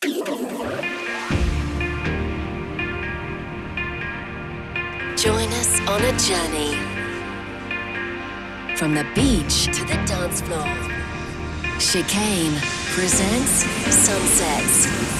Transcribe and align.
Join 0.00 0.14
us 5.54 5.80
on 5.88 6.00
a 6.02 6.16
journey 6.16 6.76
from 8.76 8.94
the 8.94 9.04
beach 9.16 9.64
to 9.76 9.84
the 9.84 10.00
dance 10.06 10.40
floor. 10.42 10.68
Chicane 11.80 12.60
presents 12.94 13.64
Sunsets. 13.92 15.17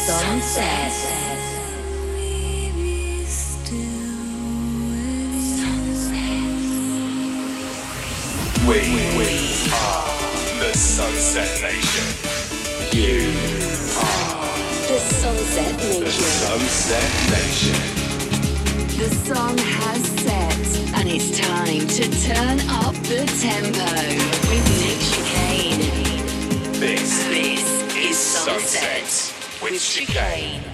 Sunset. 0.07 0.93
we, 8.67 8.81
we 9.19 9.71
are 9.71 10.65
the 10.65 10.73
Sunset 10.73 11.61
Nation. 11.61 12.07
You 12.97 13.29
are 14.01 14.57
The 14.89 14.99
Sunset 14.99 15.77
Nation. 15.77 16.05
the 16.05 16.11
Sunset 16.11 17.13
Nation. 17.37 18.07
The 18.97 19.15
song 19.27 19.59
has 19.59 20.16
and 21.07 21.15
it's 21.15 21.39
time 21.39 21.87
to 21.87 22.05
turn 22.27 22.59
up 22.69 22.95
the 23.05 23.25
tempo 23.41 23.85
with 24.49 24.67
Nick 24.83 24.99
Chicane. 24.99 25.81
This 26.81 27.25
This 27.29 27.95
is 27.95 28.19
Sunset 28.19 29.07
Sunset 29.07 29.63
with 29.63 29.73
with 29.73 29.83
Chicane. 29.83 30.63
Chicane. 30.63 30.73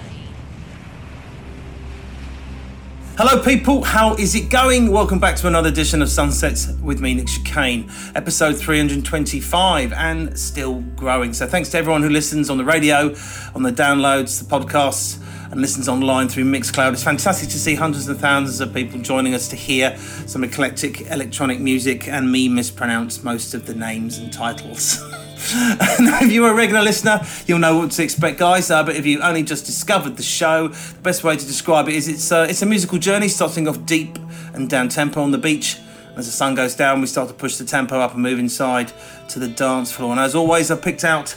Hello, 3.15 3.43
people. 3.43 3.83
How 3.83 4.15
is 4.15 4.33
it 4.33 4.49
going? 4.49 4.91
Welcome 4.91 5.19
back 5.19 5.35
to 5.35 5.47
another 5.47 5.69
edition 5.69 6.01
of 6.01 6.09
Sunsets 6.09 6.67
with 6.81 6.99
me, 6.99 7.13
Nick 7.13 7.27
Chicane, 7.27 7.91
episode 8.15 8.57
325, 8.57 9.93
and 9.93 10.37
still 10.39 10.81
growing. 10.95 11.33
So, 11.33 11.45
thanks 11.45 11.69
to 11.69 11.77
everyone 11.77 12.01
who 12.01 12.09
listens 12.09 12.49
on 12.49 12.57
the 12.57 12.65
radio, 12.65 13.13
on 13.53 13.61
the 13.61 13.71
downloads, 13.71 14.39
the 14.39 14.45
podcasts, 14.45 15.22
and 15.51 15.61
listens 15.61 15.87
online 15.87 16.29
through 16.29 16.45
Mixcloud. 16.45 16.93
It's 16.93 17.03
fantastic 17.03 17.49
to 17.49 17.59
see 17.59 17.75
hundreds 17.75 18.07
and 18.07 18.19
thousands 18.19 18.59
of 18.59 18.73
people 18.73 18.99
joining 18.99 19.33
us 19.33 19.47
to 19.49 19.55
hear 19.55 19.97
some 20.25 20.43
eclectic 20.43 21.01
electronic 21.11 21.59
music 21.59 22.07
and 22.07 22.31
me 22.31 22.49
mispronounce 22.49 23.23
most 23.23 23.53
of 23.53 23.65
the 23.65 23.73
names 23.73 24.17
and 24.17 24.31
titles. 24.31 24.99
if 25.45 26.31
you're 26.31 26.49
a 26.49 26.55
regular 26.55 26.81
listener, 26.81 27.21
you'll 27.45 27.59
know 27.59 27.77
what 27.77 27.91
to 27.91 28.03
expect, 28.03 28.39
guys. 28.39 28.71
Uh, 28.71 28.83
but 28.83 28.95
if 28.95 29.05
you've 29.05 29.21
only 29.21 29.43
just 29.43 29.65
discovered 29.65 30.15
the 30.15 30.23
show, 30.23 30.69
the 30.69 31.01
best 31.01 31.23
way 31.23 31.35
to 31.35 31.45
describe 31.45 31.87
it 31.89 31.95
is 31.95 32.07
it's 32.07 32.31
uh, 32.31 32.47
it's 32.49 32.61
a 32.61 32.65
musical 32.65 32.97
journey 32.97 33.27
starting 33.27 33.67
off 33.67 33.85
deep 33.85 34.17
and 34.53 34.69
down 34.69 34.87
tempo 34.87 35.21
on 35.21 35.31
the 35.31 35.37
beach. 35.37 35.79
As 36.15 36.27
the 36.27 36.31
sun 36.31 36.55
goes 36.55 36.75
down, 36.75 37.01
we 37.01 37.07
start 37.07 37.27
to 37.27 37.33
push 37.33 37.57
the 37.57 37.65
tempo 37.65 37.99
up 37.99 38.13
and 38.13 38.21
move 38.21 38.39
inside 38.39 38.93
to 39.29 39.39
the 39.39 39.47
dance 39.47 39.91
floor. 39.91 40.11
And 40.11 40.19
as 40.19 40.35
always, 40.35 40.69
I've 40.69 40.81
picked 40.81 41.03
out 41.03 41.35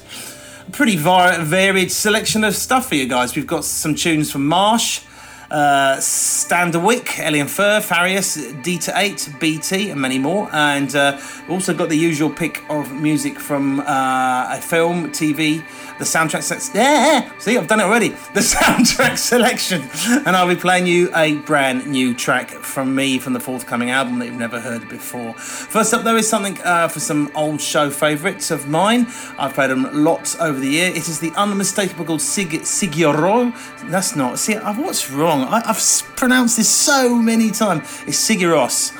pretty 0.72 0.96
var- 0.96 1.40
varied 1.40 1.90
selection 1.92 2.44
of 2.44 2.54
stuff 2.54 2.88
for 2.88 2.94
you 2.94 3.06
guys. 3.06 3.34
We've 3.36 3.46
got 3.46 3.64
some 3.64 3.94
tunes 3.94 4.30
from 4.30 4.46
Marsh. 4.46 5.02
Uh, 5.48 5.96
Standerwick, 5.98 7.20
Aly 7.20 7.44
& 7.44 7.46
Fila, 7.46 7.80
Farius, 7.80 8.34
D 8.64 8.78
to 8.78 8.92
8, 8.98 9.34
BT, 9.38 9.90
and 9.90 10.00
many 10.00 10.18
more. 10.18 10.48
And 10.52 10.94
uh, 10.96 11.20
also 11.48 11.72
got 11.72 11.88
the 11.88 11.96
usual 11.96 12.30
pick 12.30 12.64
of 12.68 12.92
music 12.92 13.38
from 13.38 13.78
uh, 13.80 14.56
a 14.56 14.60
film, 14.60 15.10
TV, 15.10 15.62
the 15.98 16.04
soundtrack 16.04 16.42
sets. 16.42 16.70
Yeah, 16.74 17.30
see, 17.38 17.56
I've 17.56 17.68
done 17.68 17.80
it 17.80 17.84
already. 17.84 18.14
The 18.36 18.42
soundtrack 18.42 19.16
selection. 19.16 19.88
And 20.26 20.36
I'll 20.36 20.48
be 20.48 20.56
playing 20.56 20.86
you 20.86 21.10
a 21.14 21.36
brand 21.36 21.86
new 21.86 22.12
track 22.12 22.50
from 22.50 22.94
me 22.94 23.18
from 23.18 23.32
the 23.32 23.40
forthcoming 23.40 23.88
album 23.90 24.18
that 24.18 24.26
you've 24.26 24.34
never 24.34 24.60
heard 24.60 24.90
before. 24.90 25.32
First 25.34 25.94
up, 25.94 26.04
though, 26.04 26.16
is 26.16 26.28
something 26.28 26.60
uh, 26.62 26.88
for 26.88 27.00
some 27.00 27.30
old 27.34 27.62
show 27.62 27.88
favourites 27.88 28.50
of 28.50 28.68
mine. 28.68 29.06
I've 29.38 29.54
played 29.54 29.70
them 29.70 29.88
lots 30.04 30.38
over 30.38 30.60
the 30.60 30.68
year. 30.68 30.90
It 30.90 31.08
is 31.08 31.18
the 31.18 31.32
unmistakable 31.36 32.18
Sig 32.18 32.50
Siguro. 32.50 33.54
That's 33.90 34.14
not. 34.14 34.38
See, 34.38 34.54
I've, 34.56 34.78
what's 34.78 35.10
wrong? 35.10 35.44
I, 35.44 35.62
I've 35.64 36.02
pronounced 36.16 36.58
this 36.58 36.68
so 36.68 37.14
many 37.14 37.50
times. 37.50 37.82
It's 38.06 38.18
Sigiros. 38.18 38.92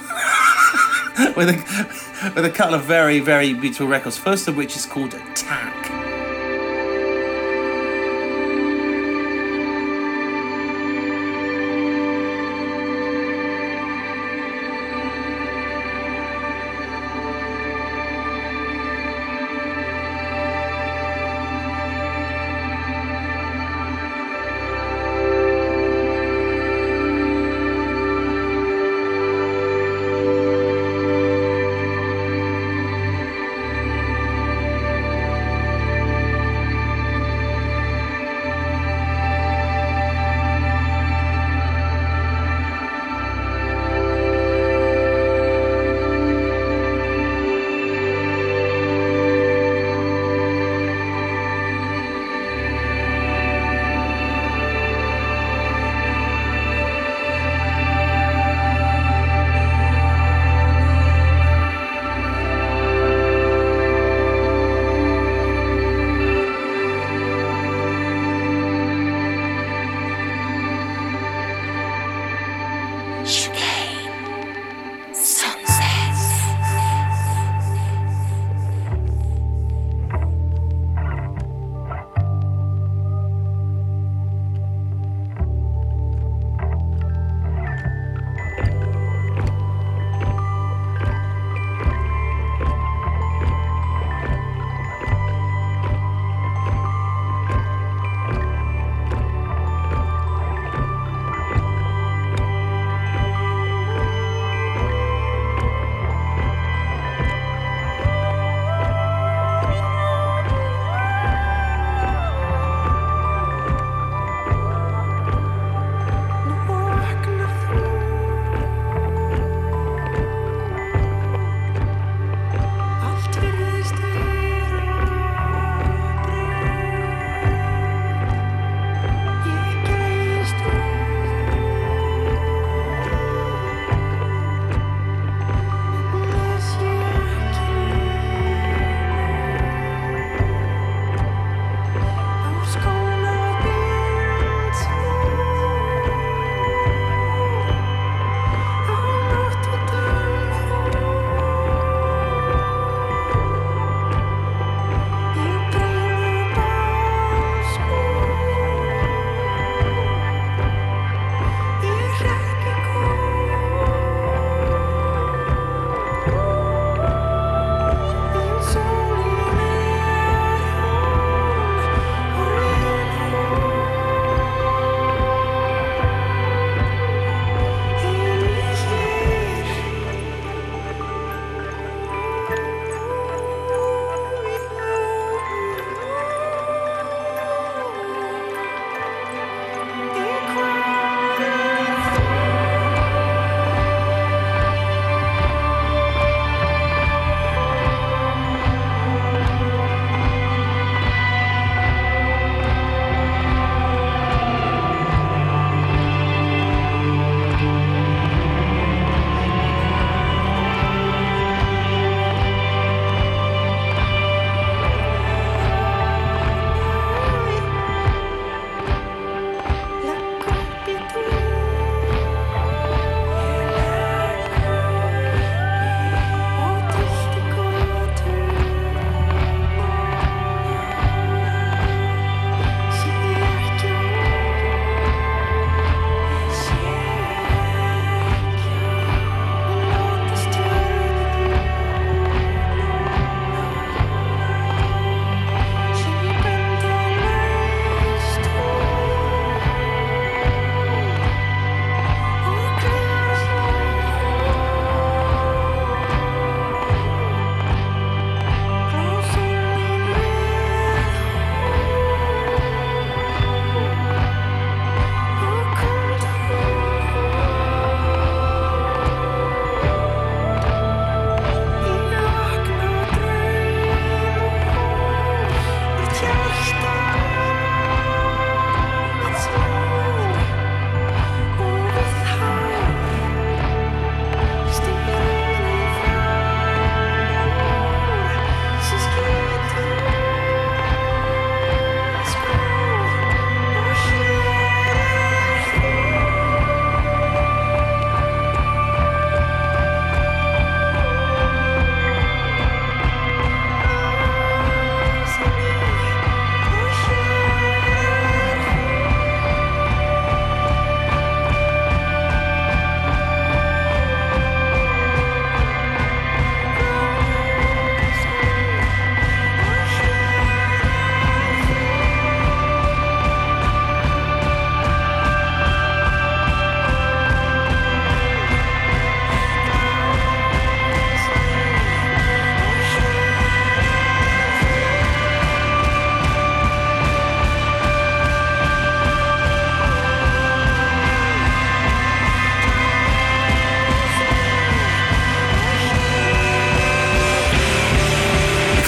with 1.36 1.50
a 1.50 2.32
with 2.34 2.44
a 2.44 2.50
couple 2.50 2.74
of 2.74 2.84
very 2.84 3.20
very 3.20 3.52
beautiful 3.54 3.86
records. 3.86 4.18
First 4.18 4.48
of 4.48 4.56
which 4.56 4.76
is 4.76 4.86
called 4.86 5.12
Takk. 5.34 5.85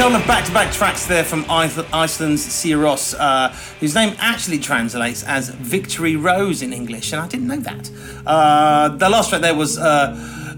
Couple 0.09 0.23
of 0.23 0.27
back-to-back 0.27 0.73
tracks 0.73 1.05
there 1.05 1.23
from 1.23 1.45
Iceland's 1.51 2.47
Sigur 2.47 2.79
Rós, 2.79 3.15
uh, 3.19 3.51
whose 3.79 3.95
name 3.95 4.17
actually 4.19 4.59
translates 4.59 5.23
as 5.23 5.51
Victory 5.51 6.17
Rose 6.17 6.63
in 6.63 6.73
English, 6.73 7.13
and 7.13 7.21
I 7.21 7.29
didn't 7.29 7.47
know 7.47 7.59
that. 7.59 7.91
Uh, 8.25 8.89
the 8.89 9.07
last 9.07 9.29
track 9.29 9.43
there 9.43 9.55
was 9.55 9.77
uh, 9.77 9.85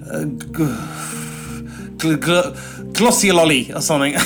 uh, 0.09 0.25
Glossiololi 2.93 3.75
or 3.75 3.81
something. 3.81 4.15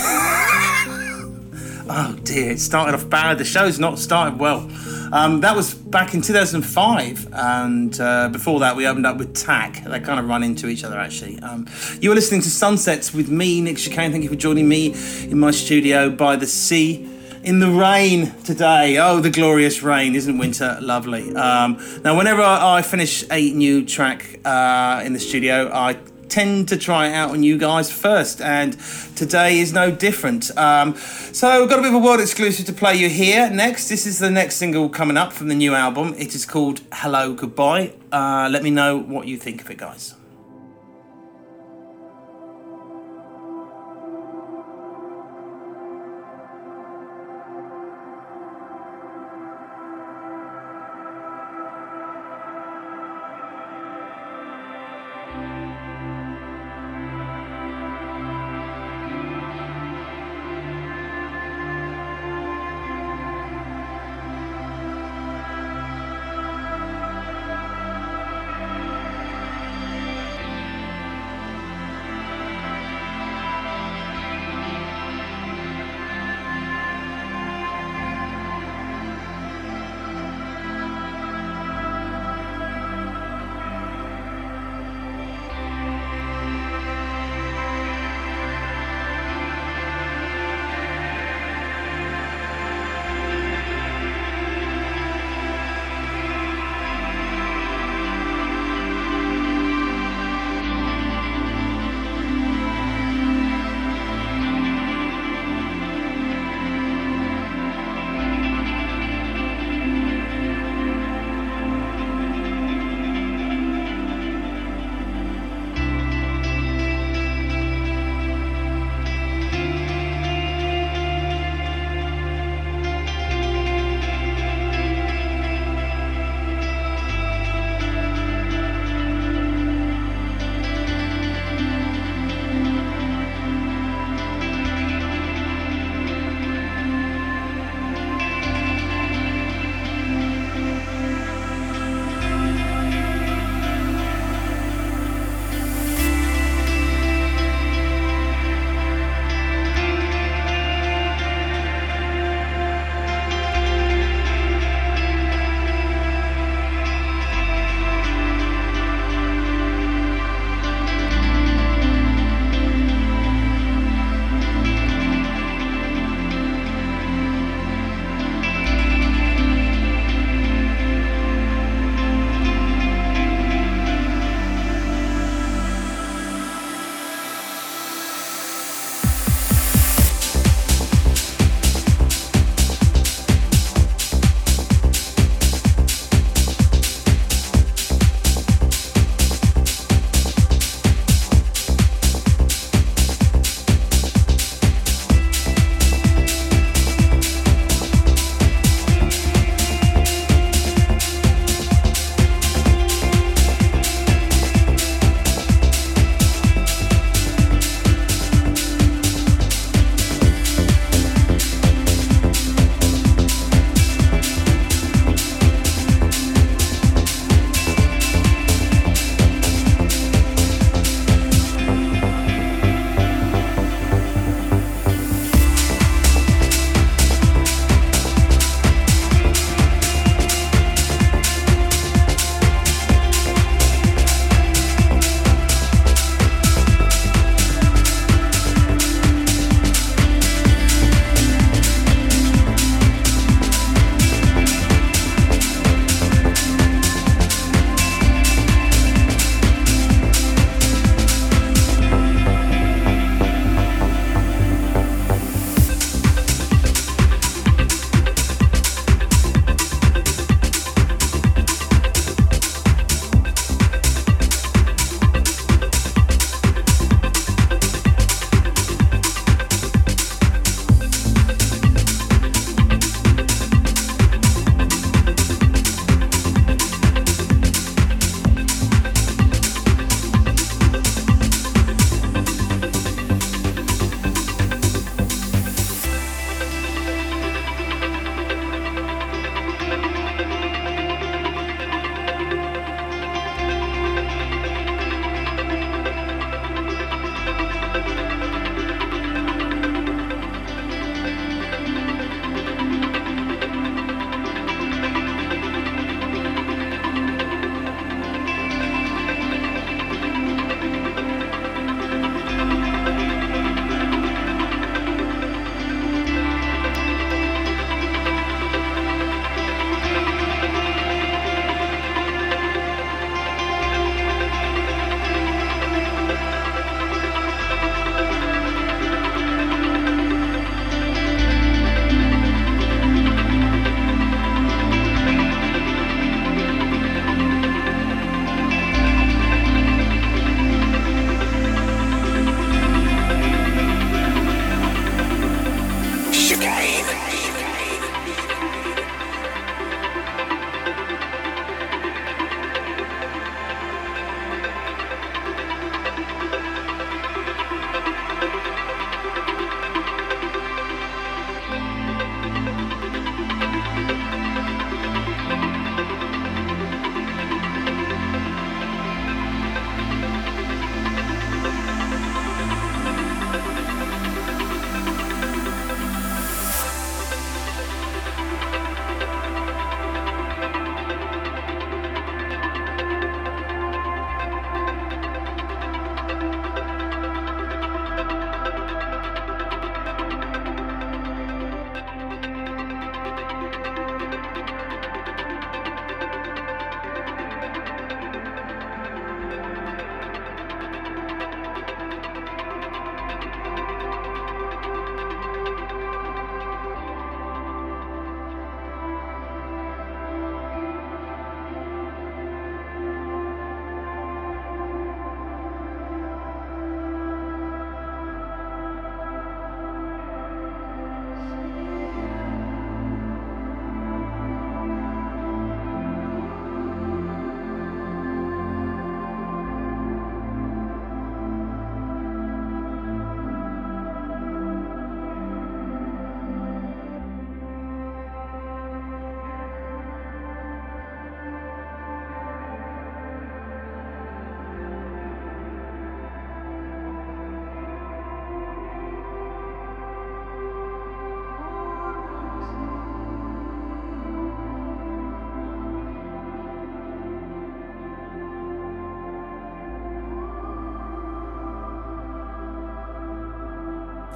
oh 1.89 2.19
dear, 2.23 2.51
it 2.51 2.61
started 2.61 2.95
off 2.95 3.09
bad. 3.09 3.39
The 3.39 3.47
show's 3.47 3.79
not 3.79 3.99
started 3.99 4.39
well. 4.39 4.69
Um, 5.13 5.41
that 5.41 5.55
was 5.55 5.75
back 5.75 6.15
in 6.15 6.23
2005, 6.23 7.29
and 7.33 8.01
uh, 8.01 8.29
before 8.29 8.61
that, 8.61 8.77
we 8.77 8.87
opened 8.87 9.07
up 9.07 9.17
with 9.17 9.35
Takk. 9.35 9.85
They 9.85 10.01
kind 10.01 10.19
of 10.19 10.29
run 10.29 10.43
into 10.43 10.69
each 10.69 10.85
other, 10.85 10.99
actually. 10.99 11.39
Um, 11.41 11.67
you 12.01 12.09
were 12.09 12.15
listening 12.15 12.41
to 12.43 12.51
Sunsets 12.51 13.13
with 13.13 13.29
me, 13.29 13.61
Nick 13.61 13.77
Chicane. 13.77 14.11
Thank 14.11 14.25
you 14.25 14.31
for 14.31 14.37
joining 14.37 14.69
me 14.69 14.95
in 15.25 15.39
my 15.39 15.51
studio 15.51 16.11
by 16.11 16.37
the 16.37 16.47
sea 16.47 17.11
in 17.45 17.61
the 17.61 17.71
rain 17.71 18.33
today. 18.45 18.99
Oh, 18.99 19.21
the 19.21 19.31
glorious 19.31 19.83
rain! 19.83 20.15
Isn't 20.15 20.39
winter 20.39 20.79
lovely? 20.81 21.35
Um, 21.35 21.79
now, 22.03 22.17
whenever 22.17 22.43
I, 22.43 22.83
finish 22.83 23.25
a 23.31 23.51
new 23.53 23.85
track 23.85 24.41
uh, 24.45 25.03
in 25.05 25.13
the 25.13 25.21
studio, 25.21 25.71
I 25.73 25.99
tend 26.35 26.69
to 26.69 26.77
try 26.77 27.07
it 27.07 27.15
out 27.15 27.31
on 27.31 27.45
you 27.45 27.57
guys 27.57 27.93
first, 27.93 28.41
and 28.41 28.77
today 29.15 29.61
is 29.61 29.73
no 29.73 29.93
different. 29.93 30.51
Um, 30.59 30.97
so, 31.33 31.61
we've 31.61 31.71
got 31.71 31.79
a 31.79 31.83
bit 31.83 31.95
of 31.95 31.95
a 31.95 32.05
world 32.05 32.21
exclusive 32.21 32.67
to 32.67 32.73
play 32.73 32.97
you 32.97 33.09
here. 33.09 33.49
Next, 33.51 33.89
this 33.89 34.05
is 34.05 34.19
the 34.19 34.31
next 34.31 34.57
single 34.57 34.89
coming 34.89 35.17
up 35.17 35.33
from 35.33 35.47
the 35.47 35.55
new 35.55 35.75
album. 35.75 36.13
It 36.19 36.35
is 36.35 36.45
called 36.45 36.81
Hello 36.93 37.35
Goodbye. 37.35 37.93
Uh, 38.11 38.49
let 38.51 38.65
me 38.65 38.71
know 38.71 38.99
what 38.99 39.29
you 39.29 39.37
think 39.37 39.61
of 39.61 39.71
it, 39.71 39.79
guys. 39.79 40.14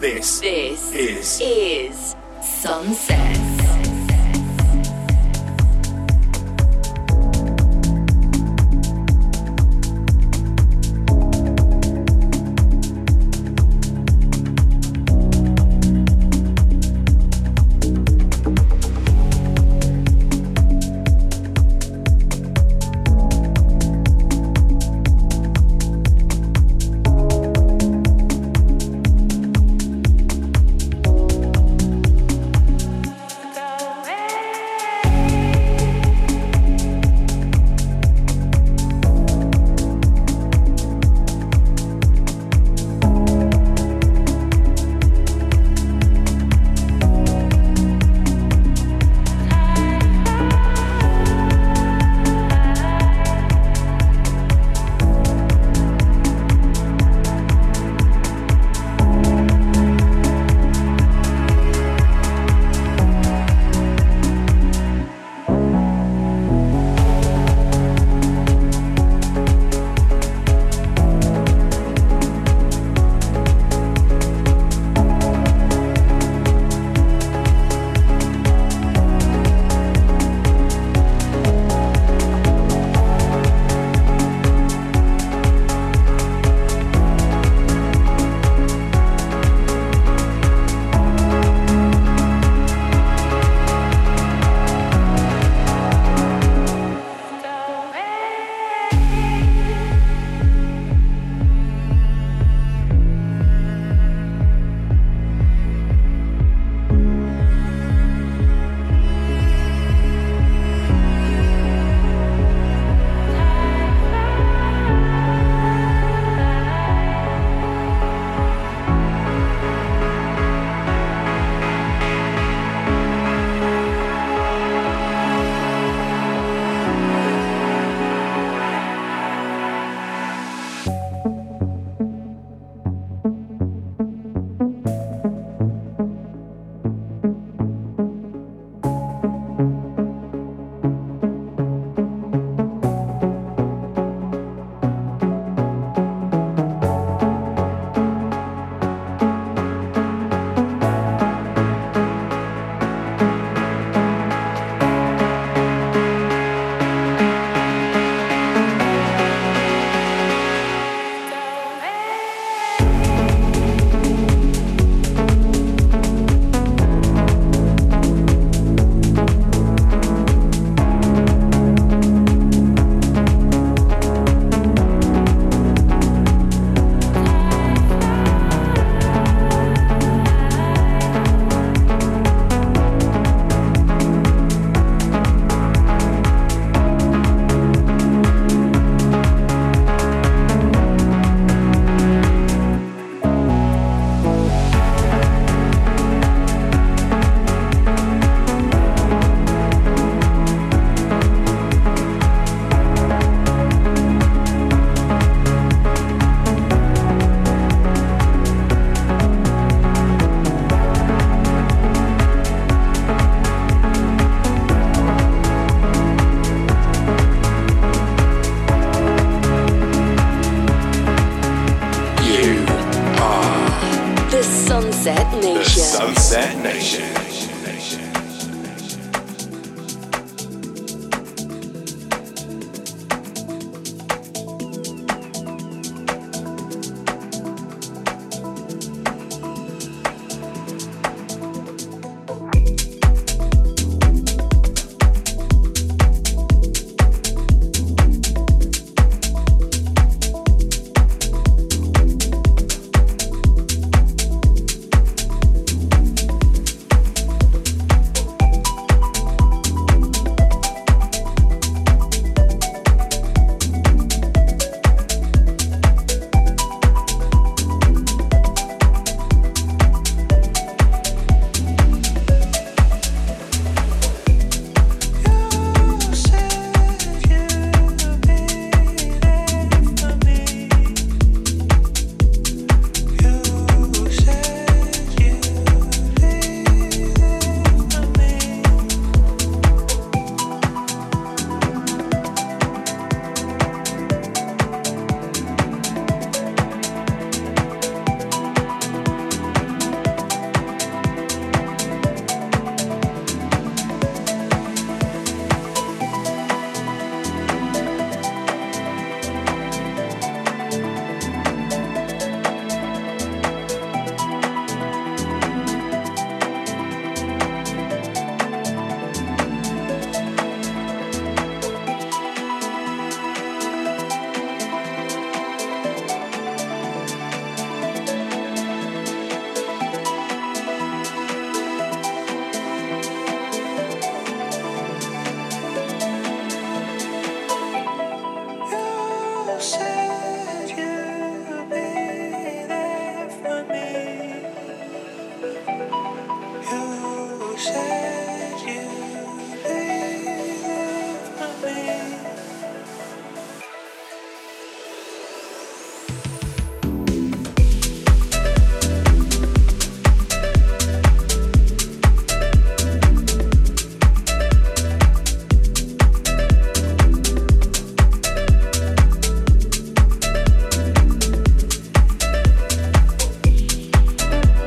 This 0.01 0.39
This 0.39 0.93
is 0.93 1.41
is 1.41 2.15
Sunsets. 2.41 3.38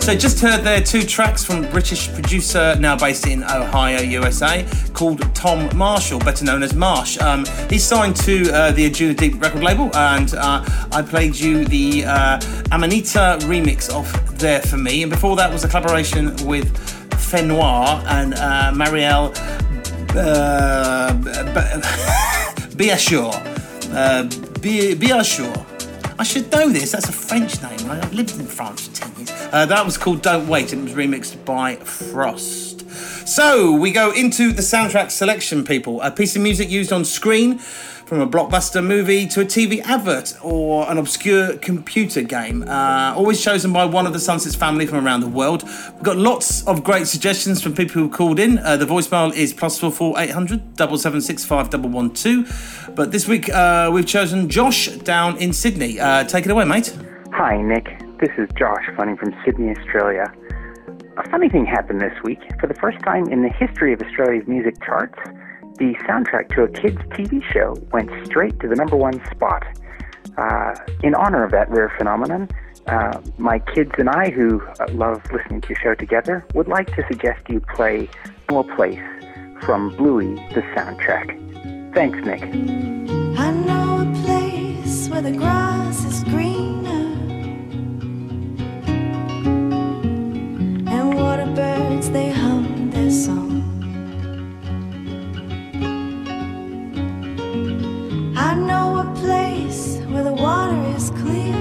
So 0.01 0.15
just 0.15 0.39
heard 0.39 0.63
there 0.63 0.81
two 0.81 1.03
tracks 1.03 1.43
from 1.43 1.61
British 1.69 2.11
producer 2.11 2.75
now 2.79 2.97
based 2.97 3.27
in 3.27 3.43
Ohio, 3.43 4.01
USA, 4.01 4.65
called 4.93 5.21
Tom 5.35 5.69
Marshall, 5.77 6.17
better 6.17 6.43
known 6.43 6.63
as 6.63 6.73
Marsh. 6.73 7.21
Um, 7.21 7.45
he's 7.69 7.85
signed 7.85 8.15
to 8.17 8.51
uh, 8.51 8.71
the 8.71 8.89
Anjuna 8.89 9.15
Deep 9.15 9.39
record 9.39 9.61
label, 9.61 9.95
and 9.95 10.33
uh, 10.33 10.65
I 10.91 11.03
played 11.03 11.35
you 11.35 11.65
the 11.65 12.05
uh, 12.05 12.41
Amanita 12.71 13.37
remix 13.41 13.91
of 13.91 14.39
There 14.39 14.61
For 14.63 14.77
Me. 14.77 15.03
And 15.03 15.11
before 15.11 15.35
that 15.35 15.51
was 15.51 15.63
a 15.63 15.67
collaboration 15.67 16.35
with 16.47 16.75
Fenoir 17.11 18.03
and 18.07 18.33
uh, 18.33 18.71
Marielle 18.73 19.37
uh, 20.15 21.13
Biachur. 22.75 23.33
Uh, 23.93 24.23
Biachur. 24.25 25.70
I 26.21 26.23
should 26.23 26.51
know 26.51 26.69
this. 26.69 26.91
That's 26.91 27.09
a 27.09 27.11
French 27.11 27.59
name. 27.63 27.89
I- 27.89 27.99
I've 27.99 28.13
lived 28.13 28.39
in 28.39 28.45
France 28.45 28.87
for 28.87 28.93
10 28.95 29.11
years. 29.17 29.31
Uh, 29.51 29.65
that 29.65 29.83
was 29.83 29.97
called 29.97 30.21
Don't 30.21 30.47
Wait 30.47 30.71
and 30.71 30.87
it 30.87 30.95
was 30.95 31.05
remixed 31.05 31.43
by 31.45 31.77
Frost. 31.77 32.87
So 33.27 33.71
we 33.71 33.89
go 33.89 34.11
into 34.11 34.51
the 34.51 34.61
soundtrack 34.61 35.09
selection, 35.09 35.63
people. 35.63 35.99
A 36.01 36.11
piece 36.11 36.35
of 36.35 36.43
music 36.43 36.69
used 36.69 36.93
on 36.93 37.05
screen 37.05 37.59
from 38.11 38.19
a 38.19 38.27
blockbuster 38.27 38.85
movie 38.85 39.25
to 39.25 39.39
a 39.39 39.45
TV 39.45 39.79
advert 39.85 40.33
or 40.43 40.91
an 40.91 40.97
obscure 40.97 41.55
computer 41.59 42.21
game. 42.21 42.61
Uh, 42.67 43.13
always 43.15 43.41
chosen 43.41 43.71
by 43.71 43.85
one 43.85 44.05
of 44.05 44.11
the 44.11 44.19
Sunsets 44.19 44.53
family 44.53 44.85
from 44.85 45.05
around 45.05 45.21
the 45.21 45.29
world. 45.29 45.63
We've 45.63 46.03
got 46.03 46.17
lots 46.17 46.67
of 46.67 46.83
great 46.83 47.07
suggestions 47.07 47.61
from 47.61 47.73
people 47.73 48.01
who 48.01 48.09
called 48.09 48.37
in. 48.37 48.57
Uh, 48.57 48.75
the 48.75 48.85
voicemail 48.85 49.33
is 49.33 49.53
plus 49.53 49.79
four 49.79 49.93
four 49.93 50.19
eight 50.19 50.31
hundred 50.31 50.75
double 50.75 50.97
seven 50.97 51.21
six 51.21 51.45
five 51.45 51.69
double 51.69 51.89
one 51.89 52.09
two. 52.13 52.45
But 52.95 53.13
this 53.13 53.29
week 53.29 53.47
uh, 53.47 53.89
we've 53.93 54.05
chosen 54.05 54.49
Josh 54.49 54.87
down 54.87 55.37
in 55.37 55.53
Sydney. 55.53 55.97
Uh, 55.97 56.25
take 56.25 56.43
it 56.43 56.51
away, 56.51 56.65
mate. 56.65 56.93
Hi, 57.31 57.61
Nick. 57.61 57.97
This 58.19 58.31
is 58.37 58.49
Josh 58.59 58.83
phoning 58.97 59.15
from 59.15 59.33
Sydney, 59.45 59.73
Australia. 59.79 60.29
A 61.15 61.29
funny 61.29 61.47
thing 61.47 61.65
happened 61.65 62.01
this 62.01 62.21
week. 62.25 62.41
For 62.59 62.67
the 62.67 62.73
first 62.73 62.99
time 63.05 63.29
in 63.29 63.41
the 63.41 63.49
history 63.49 63.93
of 63.93 64.01
Australia's 64.01 64.45
music 64.49 64.75
charts, 64.83 65.17
the 65.81 65.95
soundtrack 66.05 66.53
to 66.53 66.61
a 66.61 66.67
kids' 66.67 67.01
TV 67.09 67.43
show 67.51 67.75
went 67.91 68.07
straight 68.23 68.59
to 68.59 68.67
the 68.67 68.75
number 68.75 68.95
one 68.95 69.19
spot. 69.31 69.65
Uh, 70.37 70.75
in 71.01 71.15
honor 71.15 71.43
of 71.43 71.49
that 71.49 71.67
rare 71.71 71.91
phenomenon, 71.97 72.47
uh, 72.85 73.19
my 73.39 73.57
kids 73.57 73.91
and 73.97 74.07
I, 74.07 74.29
who 74.29 74.61
uh, 74.79 74.85
love 74.91 75.23
listening 75.33 75.59
to 75.61 75.69
your 75.69 75.79
show 75.81 75.95
together, 75.95 76.45
would 76.53 76.67
like 76.67 76.85
to 76.95 77.03
suggest 77.07 77.49
you 77.49 77.61
play 77.61 78.07
"No 78.51 78.61
Place" 78.61 79.01
from 79.63 79.95
Bluey, 79.95 80.35
the 80.53 80.61
soundtrack. 80.75 81.27
Thanks, 81.95 82.19
Nick. 82.27 82.43
I 83.39 83.49
know 83.51 84.05
a 84.05 84.23
place 84.23 85.09
where 85.09 85.23
the 85.23 85.31
grass 85.31 86.05
is 86.05 86.23
greener 86.25 87.07
and 90.93 91.15
water 91.15 91.51
birds 91.55 92.11
they 92.11 92.29
hum 92.29 92.91
their 92.91 93.09
song. 93.09 93.60
I 98.51 98.53
know 98.53 98.97
a 98.99 99.05
place 99.15 99.95
where 100.09 100.25
the 100.25 100.33
water 100.33 100.75
is 100.97 101.09
clear. 101.11 101.55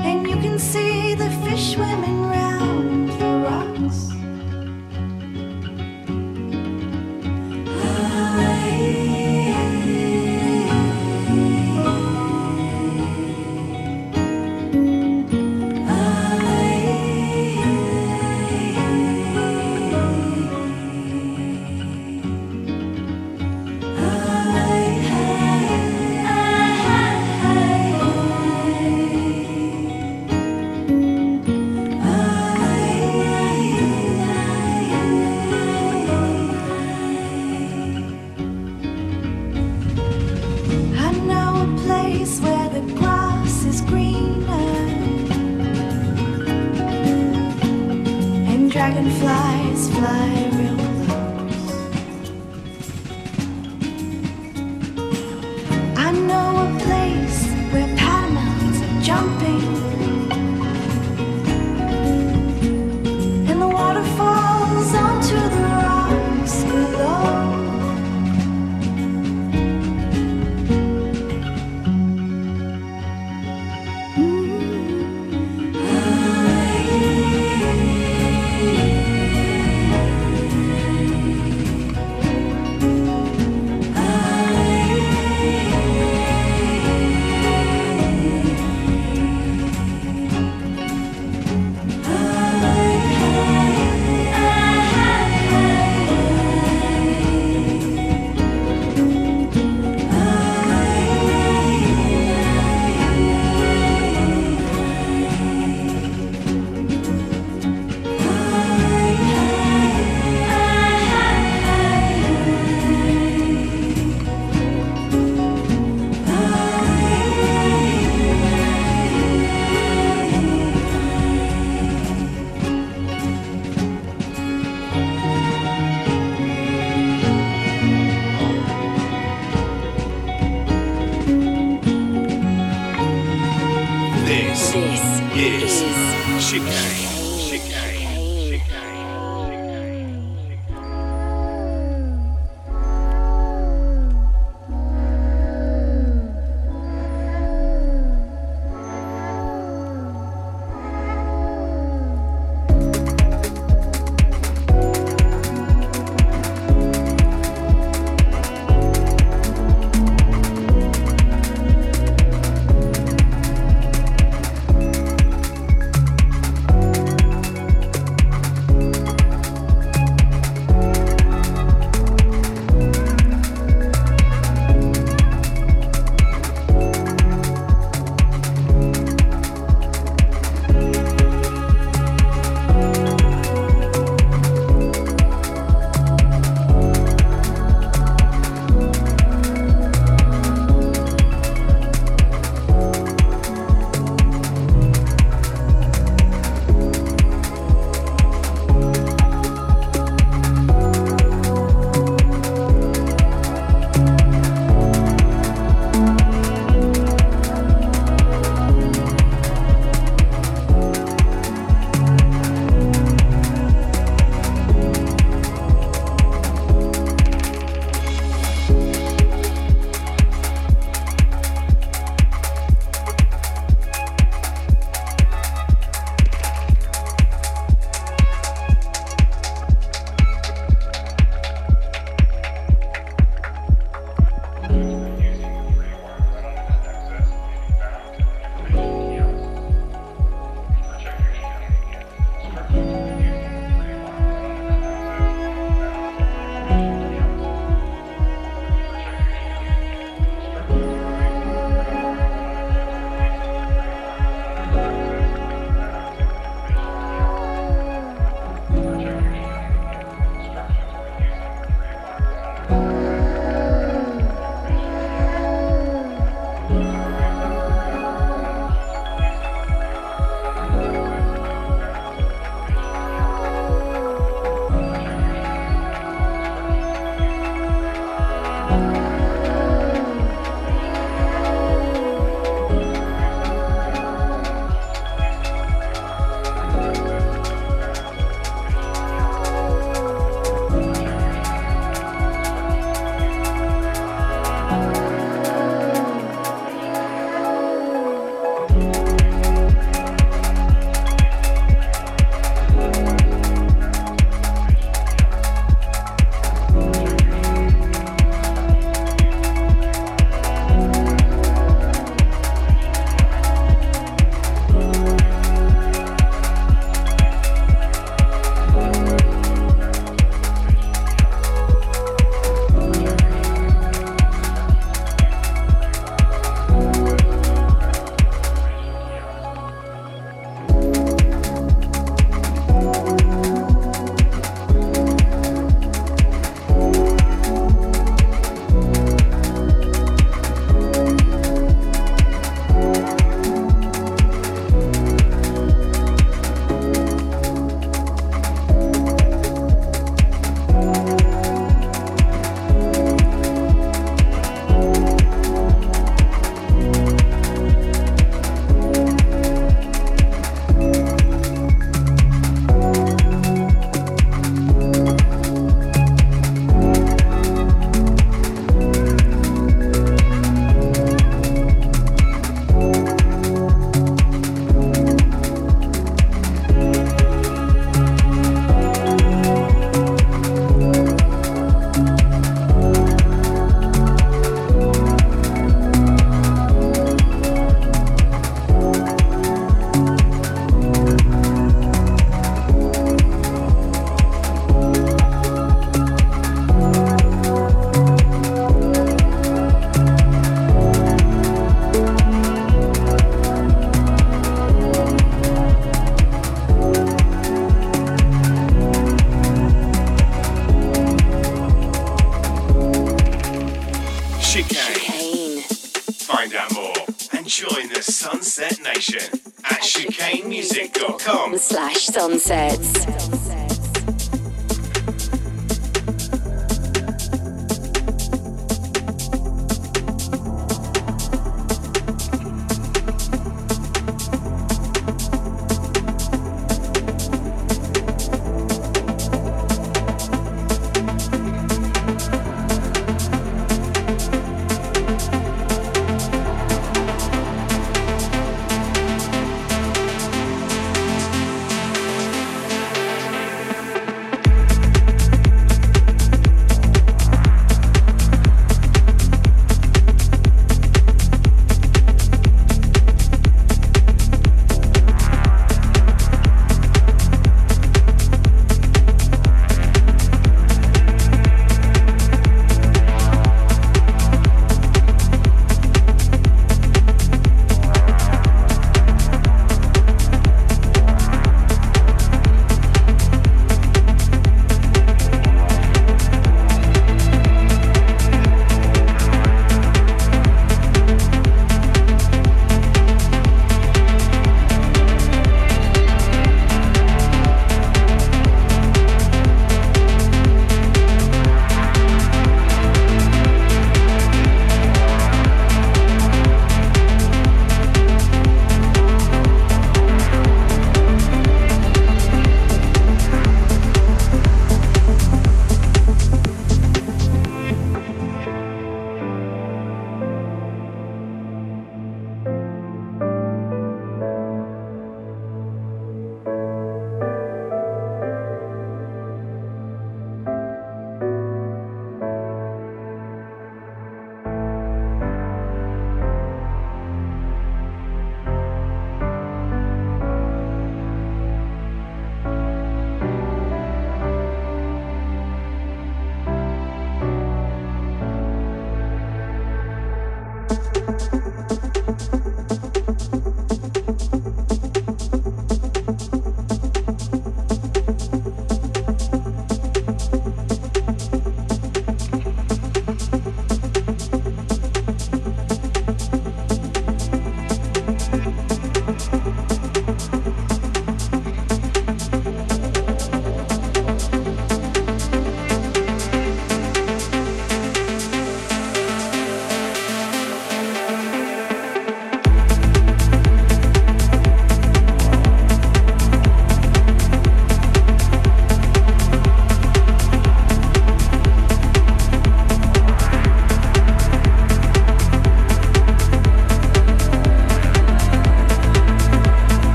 And 0.00 0.26
you 0.26 0.36
can 0.36 0.58
see 0.58 1.12
the 1.14 1.28
fish 1.44 1.74
swimming 1.74 2.23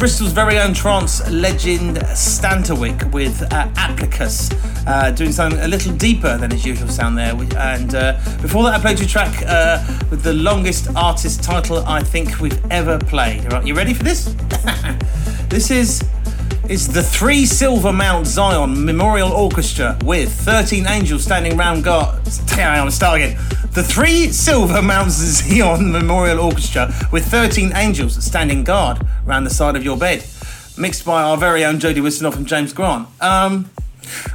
Bristol's 0.00 0.32
very 0.32 0.58
own 0.58 0.72
trance 0.72 1.20
legend 1.30 1.98
Stanterwick 1.98 3.12
with 3.12 3.42
uh, 3.52 3.68
Applicus, 3.76 4.48
uh, 4.86 5.10
doing 5.10 5.30
something 5.30 5.60
a 5.60 5.68
little 5.68 5.94
deeper 5.94 6.38
than 6.38 6.50
his 6.50 6.64
usual 6.64 6.88
sound 6.88 7.18
there. 7.18 7.34
And 7.58 7.94
uh, 7.94 8.14
before 8.40 8.62
that, 8.62 8.76
I 8.76 8.80
played 8.80 8.98
you 8.98 9.04
a 9.04 9.08
track 9.08 9.44
uh, 9.46 9.84
with 10.08 10.22
the 10.22 10.32
longest 10.32 10.88
artist 10.96 11.42
title 11.42 11.84
I 11.86 12.02
think 12.02 12.40
we've 12.40 12.58
ever 12.72 12.98
played. 12.98 13.52
Right, 13.52 13.66
you 13.66 13.74
ready 13.74 13.92
for 13.92 14.02
this? 14.02 14.34
this 15.50 15.70
is 15.70 16.02
it's 16.64 16.86
the 16.86 17.02
Three 17.02 17.44
Silver 17.44 17.92
Mount 17.92 18.26
Zion 18.26 18.82
Memorial 18.82 19.30
Orchestra 19.32 19.98
with 20.04 20.32
13 20.32 20.86
angels 20.86 21.24
standing 21.24 21.58
round 21.58 21.84
God. 21.84 22.26
Hang 22.48 22.80
on, 22.80 22.90
start 22.90 23.20
again. 23.20 23.38
The 23.72 23.84
Three 23.84 24.32
Silver 24.32 24.82
Mount 24.82 25.12
Zion 25.12 25.92
Memorial 25.92 26.40
Orchestra 26.40 26.92
with 27.12 27.24
13 27.26 27.70
angels 27.76 28.22
standing 28.22 28.64
guard 28.64 29.06
round 29.24 29.46
the 29.46 29.50
side 29.50 29.76
of 29.76 29.84
your 29.84 29.96
bed. 29.96 30.24
Mixed 30.76 31.04
by 31.04 31.22
our 31.22 31.36
very 31.36 31.64
own 31.64 31.78
Jody 31.78 32.00
Wisternoff 32.00 32.34
and 32.34 32.48
James 32.48 32.72
Grant. 32.72 33.06
Um, 33.20 33.70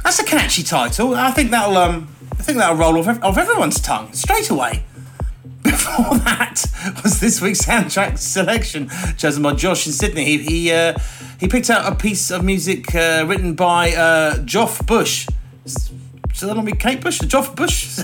that's 0.02 0.18
a 0.18 0.24
catchy 0.24 0.62
title. 0.62 1.14
I 1.14 1.32
think 1.32 1.50
that'll 1.50 1.76
um, 1.76 2.08
I 2.32 2.42
think 2.42 2.56
that'll 2.56 2.76
roll 2.76 2.98
off, 2.98 3.22
off 3.22 3.36
everyone's 3.36 3.78
tongue 3.78 4.10
straight 4.14 4.48
away. 4.48 4.84
Before 5.62 6.16
that 6.20 6.64
was 7.02 7.20
this 7.20 7.42
week's 7.42 7.60
soundtrack 7.62 8.16
selection, 8.16 8.88
chosen 9.18 9.42
by 9.42 9.52
Josh 9.52 9.86
in 9.86 9.92
Sydney. 9.92 10.24
He 10.24 10.38
he, 10.38 10.72
uh, 10.72 10.96
he 11.38 11.46
picked 11.46 11.68
out 11.68 11.92
a 11.92 11.94
piece 11.94 12.30
of 12.30 12.42
music 12.42 12.94
uh, 12.94 13.26
written 13.28 13.54
by 13.54 13.90
uh, 13.90 14.36
Joff 14.38 14.86
Bush. 14.86 15.26
So 16.36 16.46
that'll 16.46 16.62
be 16.62 16.72
Kate 16.72 17.00
Bush, 17.00 17.18
Joff 17.20 17.56
Bush, 17.56 17.98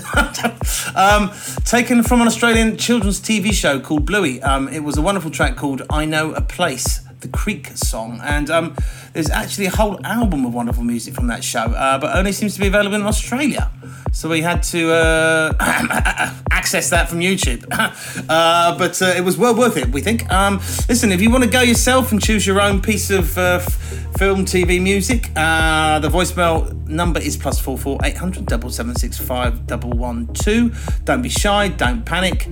um, 0.95 1.29
taken 1.65 2.01
from 2.01 2.19
an 2.19 2.25
Australian 2.25 2.77
children's 2.77 3.21
TV 3.21 3.53
show 3.53 3.79
called 3.79 4.07
Bluey. 4.07 4.41
Um, 4.41 4.67
it 4.69 4.79
was 4.79 4.97
a 4.97 5.03
wonderful 5.03 5.29
track 5.29 5.55
called 5.55 5.83
"I 5.91 6.05
Know 6.05 6.33
a 6.33 6.41
Place 6.41 7.01
the 7.23 7.29
Creek 7.29 7.71
song. 7.75 8.19
And 8.23 8.49
um, 8.49 8.75
there's 9.13 9.29
actually 9.29 9.65
a 9.65 9.71
whole 9.71 9.99
album 10.05 10.45
of 10.45 10.53
wonderful 10.53 10.83
music 10.83 11.15
from 11.15 11.27
that 11.27 11.43
show, 11.43 11.59
uh, 11.59 11.97
but 11.97 12.15
only 12.15 12.31
seems 12.31 12.53
to 12.53 12.59
be 12.59 12.67
available 12.67 12.95
in 12.95 13.03
Australia. 13.03 13.71
So 14.11 14.29
we 14.29 14.41
had 14.41 14.61
to 14.63 14.91
uh, 14.91 15.53
access 16.51 16.91
that 16.91 17.09
from 17.09 17.19
YouTube. 17.19 17.65
uh, 18.29 18.77
but 18.77 19.01
uh, 19.01 19.05
it 19.17 19.21
was 19.21 19.37
well 19.37 19.55
worth 19.55 19.75
it, 19.77 19.89
we 19.89 20.01
think. 20.01 20.31
Um, 20.31 20.57
listen, 20.87 21.11
if 21.11 21.21
you 21.21 21.31
want 21.31 21.43
to 21.43 21.49
go 21.49 21.61
yourself 21.61 22.11
and 22.11 22.21
choose 22.21 22.45
your 22.45 22.61
own 22.61 22.81
piece 22.81 23.09
of 23.09 23.35
uh, 23.37 23.59
f- 23.61 23.73
film, 24.17 24.45
TV, 24.45 24.81
music, 24.81 25.31
uh, 25.35 25.97
the 25.99 26.09
voicemail 26.09 26.87
number 26.87 27.19
is 27.19 27.35
plus 27.35 27.59
four 27.59 27.77
four 27.77 27.97
eight 28.03 28.17
hundred 28.17 28.45
double 28.45 28.69
seven 28.69 28.95
six 28.95 29.17
five 29.17 29.65
double 29.65 29.91
one 29.91 30.27
two. 30.33 30.71
Don't 31.05 31.23
be 31.23 31.29
shy. 31.29 31.69
Don't 31.69 32.05
panic. 32.05 32.47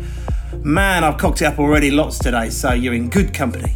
Man, 0.63 1.03
I've 1.03 1.17
cocked 1.17 1.41
it 1.41 1.45
up 1.45 1.59
already 1.59 1.91
lots 1.91 2.17
today, 2.17 2.49
so 2.49 2.73
you're 2.73 2.93
in 2.93 3.09
good 3.09 3.33
company. 3.33 3.75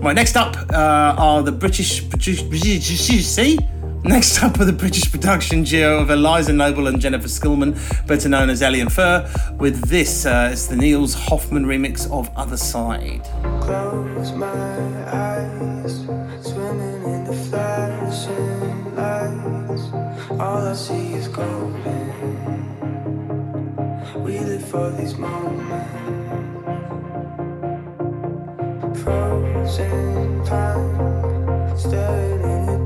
Right, 0.00 0.14
next 0.14 0.36
up 0.36 0.56
uh, 0.72 1.14
are 1.18 1.42
the 1.42 1.52
British, 1.52 2.02
see? 2.10 3.58
Next 4.04 4.42
up 4.42 4.58
are 4.58 4.64
the 4.64 4.72
British 4.72 5.08
production 5.12 5.62
duo 5.62 5.98
of 5.98 6.10
Eliza 6.10 6.52
Noble 6.52 6.88
and 6.88 7.00
Jennifer 7.00 7.28
Skillman, 7.28 7.76
better 8.08 8.28
known 8.28 8.50
as 8.50 8.60
Eli 8.60 8.78
and 8.78 8.92
Fur, 8.92 9.30
with 9.58 9.88
this, 9.88 10.26
uh, 10.26 10.50
it's 10.52 10.66
the 10.66 10.74
Nils 10.74 11.14
Hoffmann 11.14 11.64
remix 11.66 12.10
of 12.10 12.28
Other 12.34 12.56
Side. 12.56 13.22
Close 13.60 14.32
my 14.32 14.48
eyes, 15.08 16.00
swimming 16.42 17.04
in 17.04 17.24
the 17.24 17.32
flashing 17.48 18.96
lights. 18.96 19.92
All 20.32 20.66
I 20.66 20.74
see 20.74 21.12
is 21.12 21.28
golden. 21.28 22.12
We 24.24 24.40
live 24.40 24.64
for 24.68 24.90
these 24.90 25.16
moments. 25.16 26.21
Frozen 29.02 30.44
time, 30.44 31.76
staring 31.76 32.81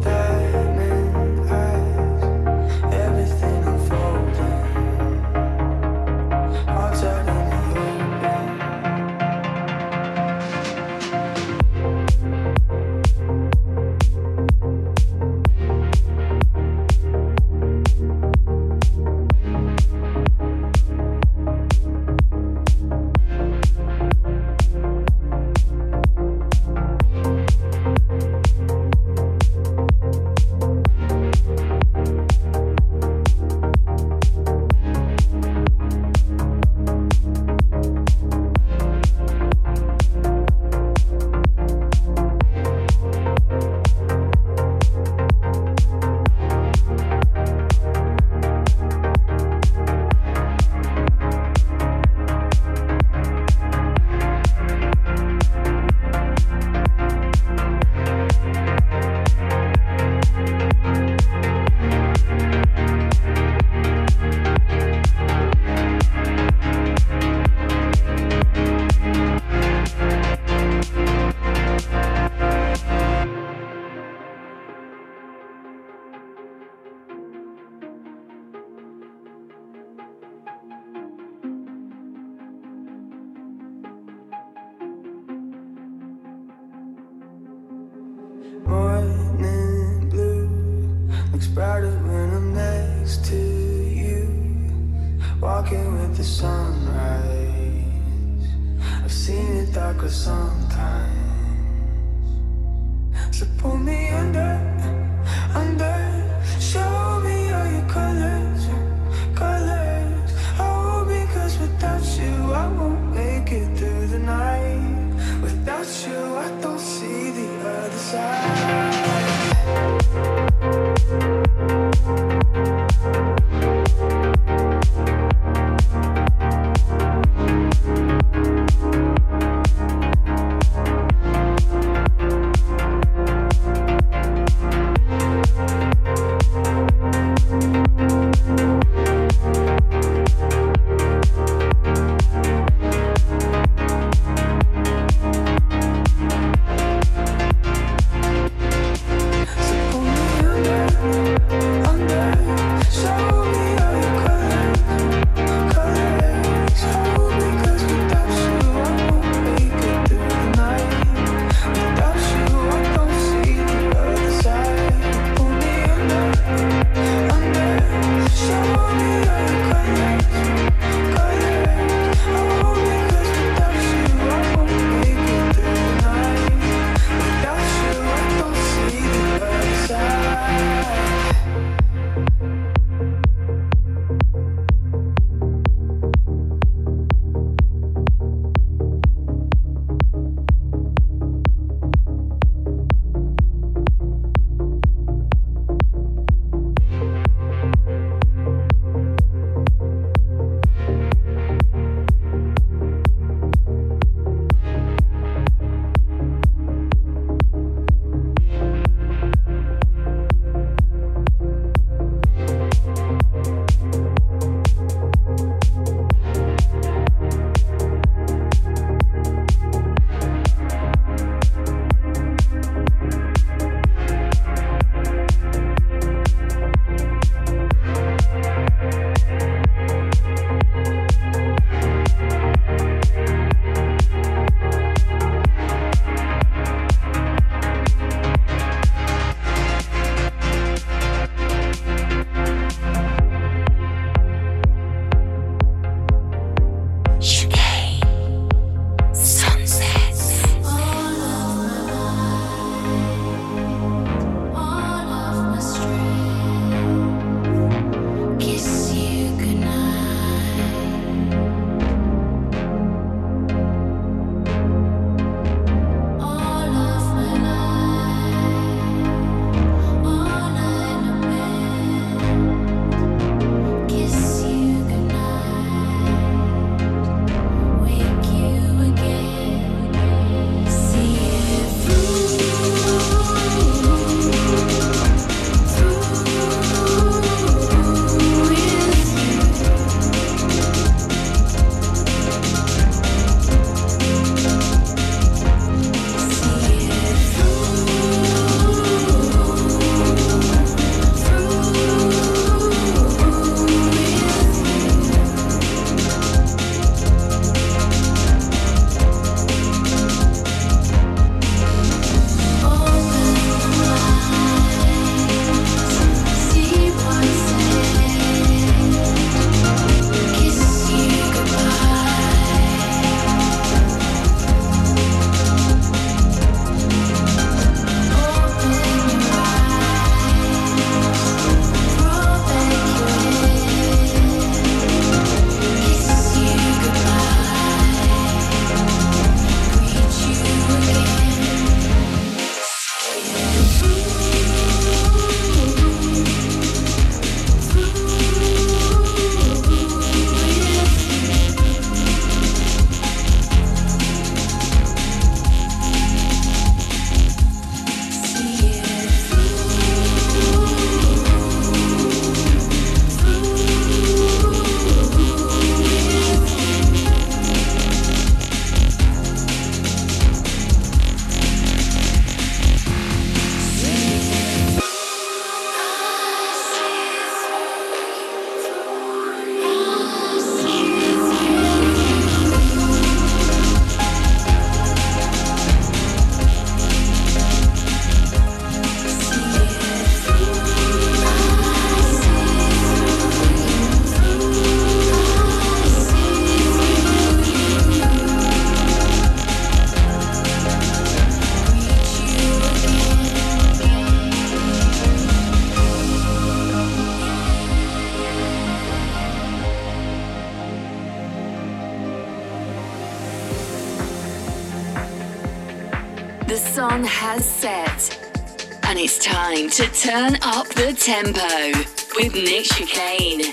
tempo 421.06 421.70
with 422.16 422.34
Nick 422.34 422.64
Chicane. 422.64 423.52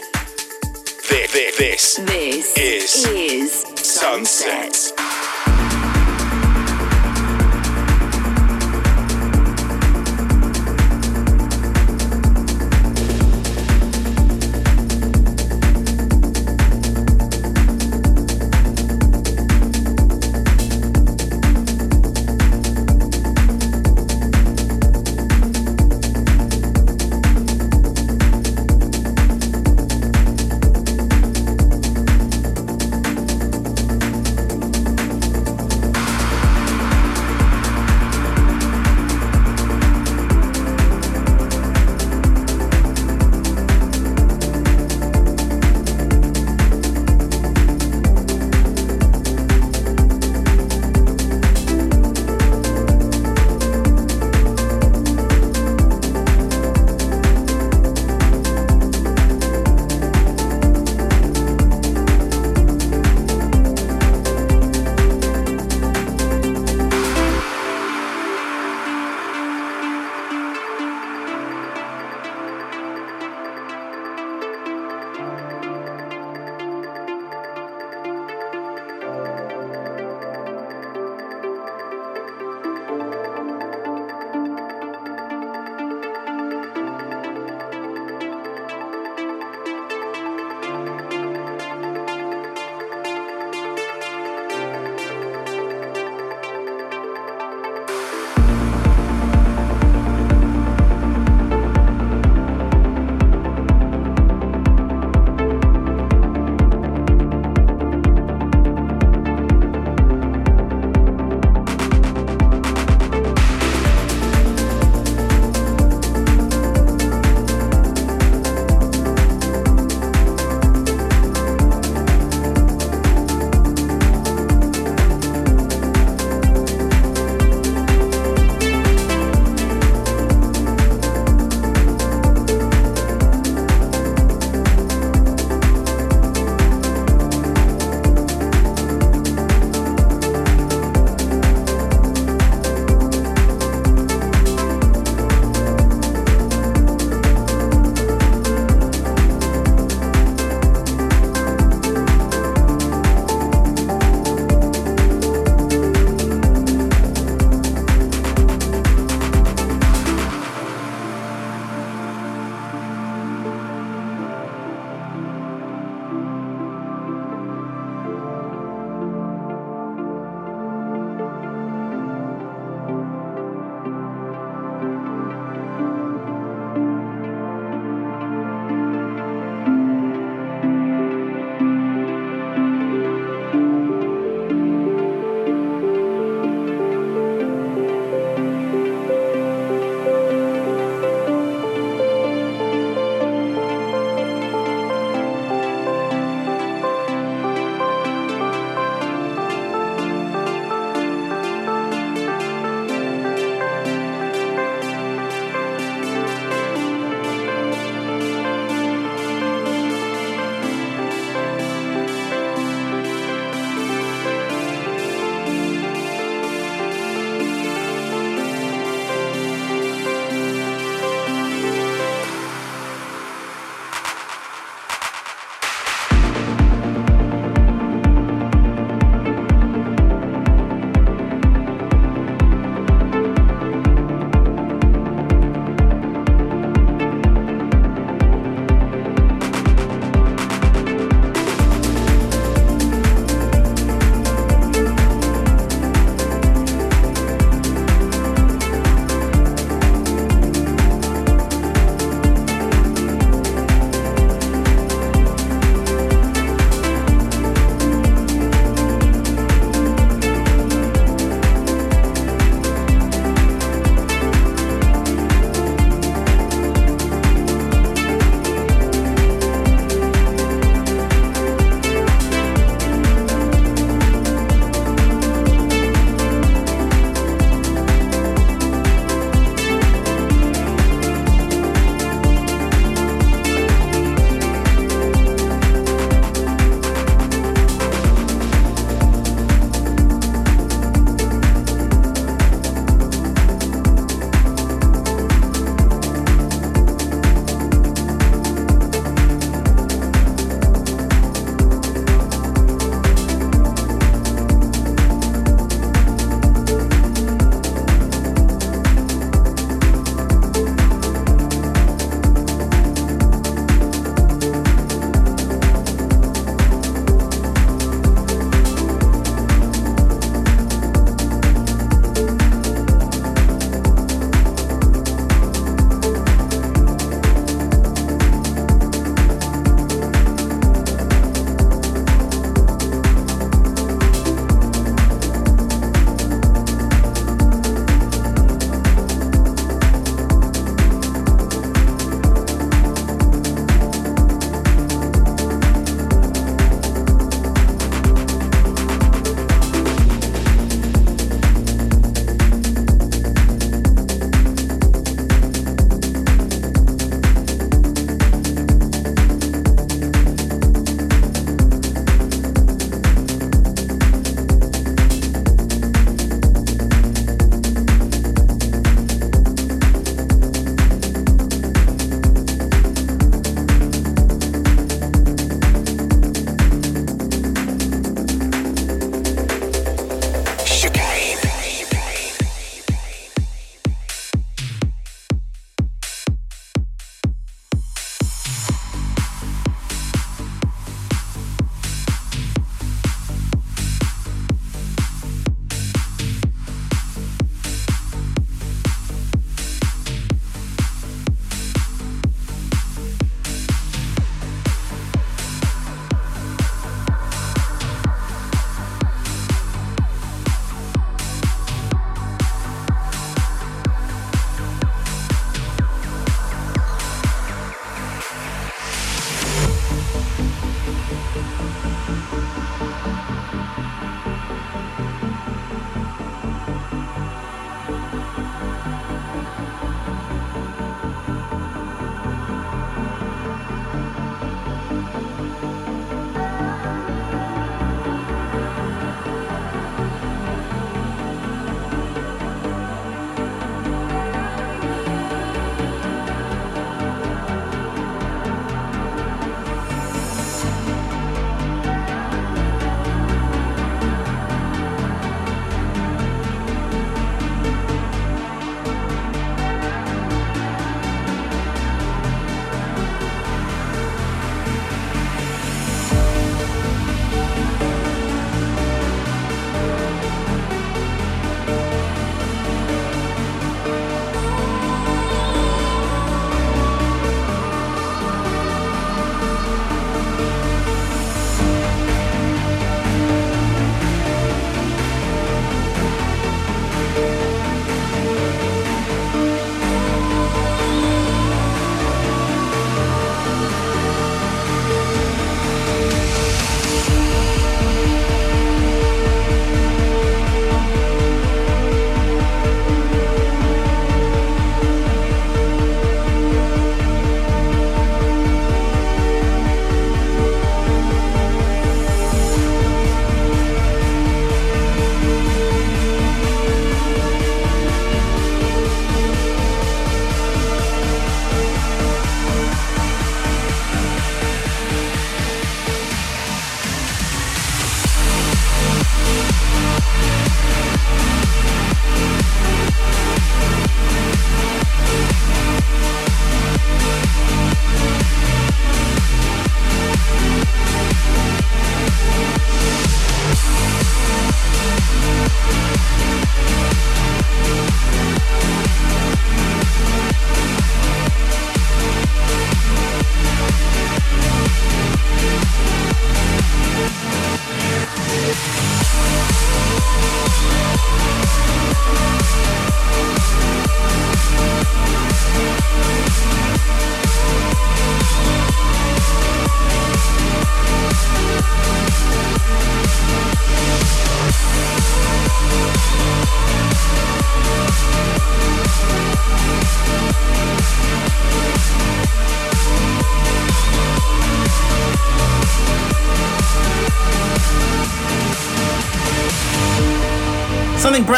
This, 1.08 1.32
this, 1.56 1.96
This 1.98 2.58
Is 2.58 3.06
is 3.06 3.52
Sunset. 3.76 4.83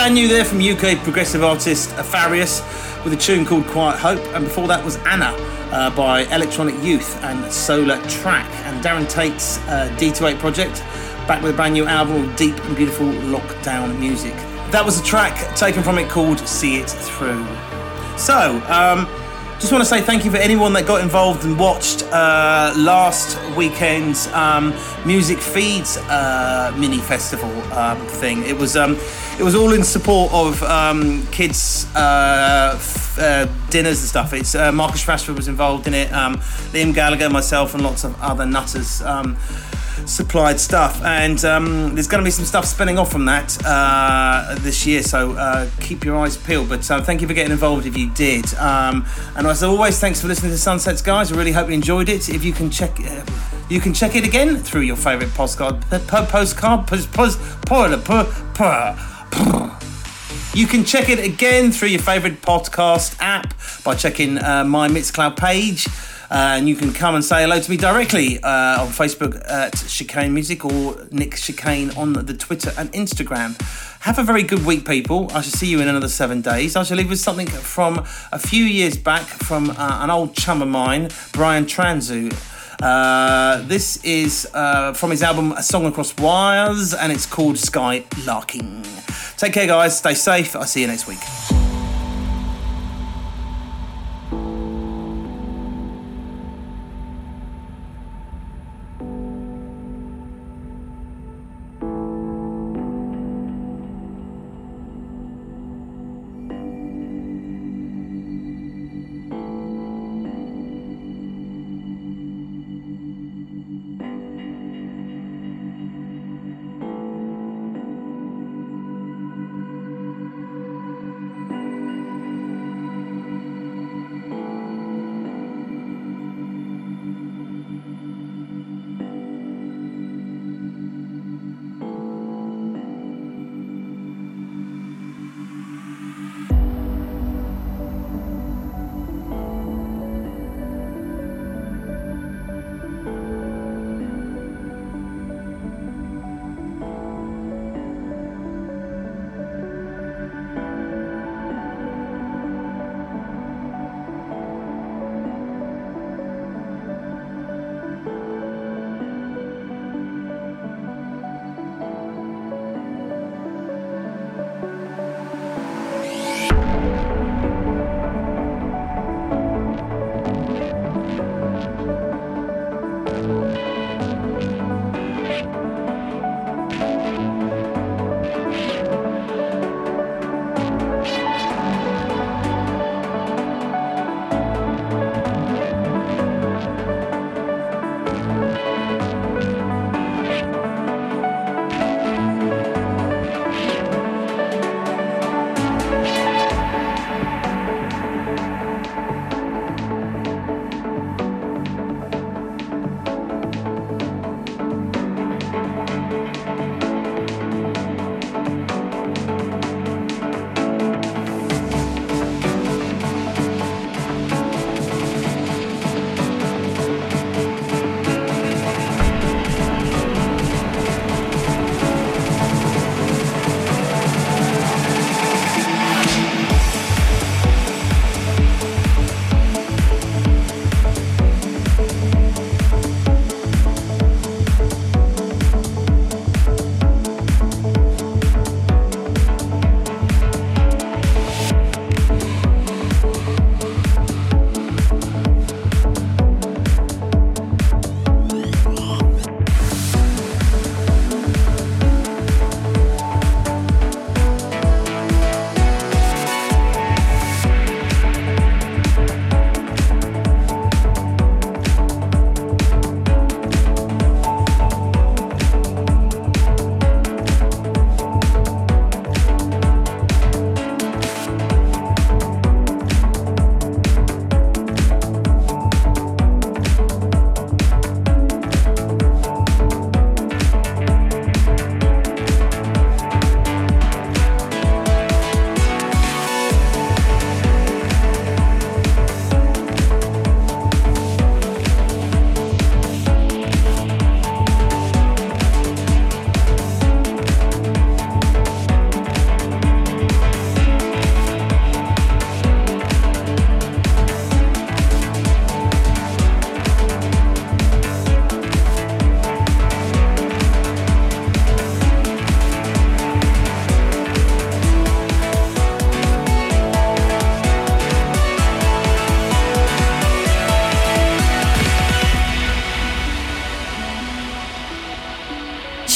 Brand 0.05 0.13
new 0.13 0.27
there 0.27 0.45
from 0.45 0.59
UK 0.59 1.03
progressive 1.03 1.43
artist 1.43 1.89
Afarius 1.95 2.61
with 3.03 3.11
a 3.11 3.15
tune 3.15 3.43
called 3.43 3.65
Quiet 3.65 3.97
Hope, 3.97 4.19
and 4.35 4.45
before 4.45 4.67
that 4.67 4.85
was 4.85 4.97
Anna 4.97 5.33
uh, 5.71 5.89
by 5.95 6.25
Electronic 6.25 6.75
Youth 6.83 7.23
and 7.23 7.51
Solar 7.51 7.99
Track, 8.03 8.47
and 8.67 8.85
Darren 8.85 9.09
Tate's 9.09 9.57
uh, 9.61 9.91
D28 9.97 10.37
project, 10.37 10.81
back 11.27 11.41
with 11.41 11.53
a 11.53 11.55
brand 11.55 11.73
new 11.73 11.87
album 11.87 12.29
of 12.29 12.35
deep 12.35 12.55
and 12.65 12.75
beautiful 12.75 13.07
lockdown 13.07 13.97
music. 13.97 14.35
That 14.69 14.85
was 14.85 14.99
a 14.99 15.03
track 15.03 15.55
taken 15.55 15.81
from 15.81 15.97
it 15.97 16.07
called 16.07 16.37
See 16.37 16.75
It 16.75 16.87
Through. 16.87 17.43
So, 18.15 18.61
um, 18.67 19.07
just 19.65 19.73
want 19.73 19.83
to 19.83 19.89
say 19.89 19.99
thank 19.99 20.23
you 20.23 20.29
for 20.29 20.37
anyone 20.37 20.73
that 20.73 20.85
got 20.85 21.01
involved 21.01 21.43
and 21.43 21.57
watched 21.57 22.03
uh, 22.11 22.71
last 22.77 23.35
weekend's 23.57 24.27
um, 24.27 24.71
music 25.07 25.39
feeds 25.39 25.97
uh, 25.97 26.71
mini 26.77 26.99
festival 26.99 27.49
um, 27.73 27.97
thing. 28.05 28.43
It 28.43 28.55
was 28.55 28.77
um, 28.77 28.95
it 29.39 29.41
was 29.41 29.55
all 29.55 29.73
in 29.73 29.83
support 29.83 30.31
of 30.31 30.61
um, 30.61 31.25
kids 31.31 31.87
uh, 31.95 32.73
f- 32.75 33.17
uh, 33.17 33.47
dinners 33.71 34.01
and 34.01 34.07
stuff. 34.07 34.33
It's 34.33 34.53
uh, 34.53 34.71
Marcus 34.71 35.03
Rashford 35.05 35.35
was 35.35 35.47
involved 35.47 35.87
in 35.87 35.95
it. 35.95 36.13
Um, 36.13 36.35
Liam 36.71 36.93
Gallagher, 36.93 37.31
myself, 37.31 37.73
and 37.73 37.81
lots 37.83 38.03
of 38.03 38.15
other 38.21 38.45
nutters 38.45 39.01
um, 39.01 39.35
supplied 40.05 40.59
stuff, 40.59 41.01
and 41.03 41.43
um, 41.45 41.93
there's 41.95 42.07
going 42.07 42.23
to 42.23 42.25
be 42.25 42.31
some 42.31 42.45
stuff 42.45 42.65
spinning 42.65 42.97
off 42.97 43.11
from 43.11 43.25
that 43.25 43.57
uh, 43.65 44.55
this 44.59 44.85
year. 44.85 45.01
So 45.03 45.33
uh, 45.33 45.69
keep 45.79 46.03
your 46.03 46.17
eyes 46.17 46.37
peeled. 46.37 46.69
But 46.69 46.89
uh, 46.89 47.01
thank 47.01 47.21
you 47.21 47.27
for 47.27 47.33
getting 47.33 47.51
involved 47.51 47.85
if 47.85 47.97
you 47.97 48.09
did. 48.11 48.53
Um, 48.55 49.05
and 49.35 49.47
as 49.47 49.63
always, 49.63 49.99
thanks 49.99 50.21
for 50.21 50.27
listening 50.27 50.51
to 50.51 50.57
Sunsets, 50.57 51.01
guys. 51.01 51.31
I 51.31 51.35
really 51.35 51.51
hope 51.51 51.67
you 51.67 51.73
enjoyed 51.73 52.09
it. 52.09 52.29
If 52.29 52.43
you 52.43 52.53
can 52.53 52.69
check. 52.69 52.99
Uh, 52.99 53.25
you 53.67 53.79
can 53.79 53.95
check 53.95 54.15
it 54.15 54.23
again 54.23 54.57
through 54.57 54.81
your 54.81 54.95
favourite 54.95 55.33
postcard, 55.33 55.81
postcard, 55.89 56.29
postcard, 56.29 56.87
post, 56.87 57.11
post, 58.53 58.99
you 60.55 60.67
can 60.67 60.85
check 60.85 61.09
it 61.09 61.19
again 61.19 61.71
through 61.71 61.89
your 61.89 61.99
favourite 61.99 62.41
podcast 62.41 63.17
app 63.19 63.53
by 63.83 63.95
checking 63.95 64.37
uh, 64.37 64.63
my 64.63 64.87
Mixcloud 64.87 65.35
page. 65.35 65.87
Uh, 66.31 66.55
and 66.57 66.67
you 66.67 66.75
can 66.75 66.91
come 66.93 67.15
and 67.15 67.23
say 67.23 67.41
hello 67.41 67.59
to 67.59 67.69
me 67.69 67.77
directly 67.77 68.39
uh, 68.41 68.81
on 68.83 68.87
Facebook 68.87 69.41
at 69.49 69.73
Chicane 69.87 70.33
Music 70.33 70.65
or 70.65 70.97
Nick 71.11 71.35
Chicane 71.35 71.91
on 71.91 72.13
the 72.13 72.33
Twitter 72.33 72.71
and 72.77 72.91
Instagram. 72.93 73.59
Have 74.01 74.19
a 74.19 74.23
very 74.23 74.43
good 74.43 74.65
week, 74.65 74.85
people. 74.85 75.27
I 75.29 75.41
shall 75.41 75.43
see 75.43 75.67
you 75.67 75.81
in 75.81 75.87
another 75.87 76.07
seven 76.07 76.41
days. 76.41 76.75
I 76.75 76.83
shall 76.83 76.97
leave 76.97 77.09
with 77.09 77.19
something 77.19 77.47
from 77.47 78.05
a 78.31 78.39
few 78.39 78.63
years 78.63 78.97
back 78.97 79.23
from 79.23 79.71
uh, 79.71 79.75
an 80.03 80.09
old 80.09 80.35
chum 80.35 80.61
of 80.61 80.67
mine, 80.67 81.09
Brian 81.31 81.65
Transeau. 81.65 82.31
Uh, 82.81 83.61
this 83.67 84.03
is 84.03 84.47
uh, 84.53 84.93
from 84.93 85.11
his 85.11 85.23
album 85.23 85.53
A 85.53 85.63
Song 85.63 85.85
Across 85.85 86.17
Wires 86.17 86.93
and 86.93 87.11
it's 87.11 87.25
called 87.25 87.57
Sky 87.57 88.03
Larking. 88.25 88.83
Take 89.37 89.53
care, 89.53 89.67
guys. 89.67 89.97
Stay 89.97 90.13
safe. 90.13 90.55
I'll 90.55 90.65
see 90.65 90.81
you 90.81 90.87
next 90.87 91.07
week. 91.07 91.64